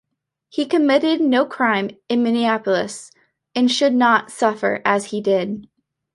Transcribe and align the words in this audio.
He 0.49 0.65
committed 0.65 1.21
no 1.21 1.45
crime 1.45 1.91
in 2.09 2.23
Minneapolis 2.23 3.11
and 3.53 3.69
should 3.69 3.93
not 3.93 4.31
suffer 4.31 4.81
as 4.83 5.05
if 5.05 5.11
he 5.11 5.21
did. 5.21 5.67